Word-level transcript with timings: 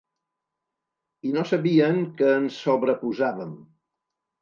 I 1.29 1.35
no 1.35 1.45
sabien 1.51 2.01
que 2.17 2.33
ens 2.41 2.61
sobreposàvem. 2.65 3.57